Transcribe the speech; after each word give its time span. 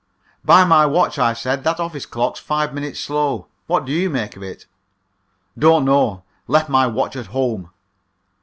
"By 0.43 0.63
my 0.65 0.87
watch," 0.87 1.19
I 1.19 1.33
said, 1.33 1.63
"that 1.63 1.79
office 1.79 2.07
clock's 2.07 2.39
five 2.39 2.73
minutes 2.73 2.99
slow. 2.99 3.45
What 3.67 3.85
do 3.85 3.91
you 3.91 4.09
make 4.09 4.35
it?" 4.35 4.65
"Don't 5.55 5.85
know. 5.85 6.23
Left 6.47 6.69
my 6.69 6.87
watch 6.87 7.15
at 7.15 7.27
home." 7.27 7.69